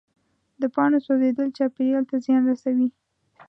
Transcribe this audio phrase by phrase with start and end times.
[0.61, 2.89] د پاڼو سوځېدل چاپېریال ته زیان رسوي.